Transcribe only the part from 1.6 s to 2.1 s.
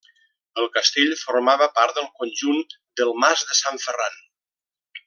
part del